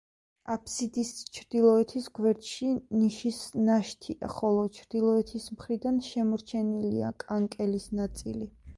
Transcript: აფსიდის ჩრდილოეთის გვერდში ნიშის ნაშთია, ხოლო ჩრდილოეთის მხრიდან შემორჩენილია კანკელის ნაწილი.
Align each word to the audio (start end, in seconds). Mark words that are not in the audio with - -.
აფსიდის 0.53 1.11
ჩრდილოეთის 1.37 2.07
გვერდში 2.21 2.71
ნიშის 3.01 3.43
ნაშთია, 3.69 4.33
ხოლო 4.39 4.65
ჩრდილოეთის 4.81 5.49
მხრიდან 5.59 6.03
შემორჩენილია 6.11 7.17
კანკელის 7.27 7.91
ნაწილი. 8.03 8.55